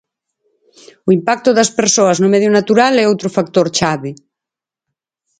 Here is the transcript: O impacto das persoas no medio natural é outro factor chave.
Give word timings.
O 1.07 1.09
impacto 1.17 1.49
das 1.57 1.69
persoas 1.79 2.17
no 2.19 2.31
medio 2.33 2.51
natural 2.57 2.93
é 3.03 3.05
outro 3.11 3.29
factor 3.37 3.67
chave. 3.77 4.11